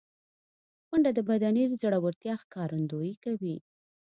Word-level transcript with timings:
منډه 0.89 1.11
د 1.15 1.19
بدني 1.29 1.63
زړورتیا 1.81 2.33
ښکارندویي 2.41 3.15
کوي 3.23 3.55